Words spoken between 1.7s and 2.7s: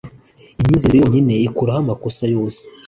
amakosa yose